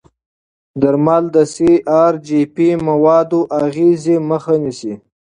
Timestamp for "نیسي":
4.63-4.93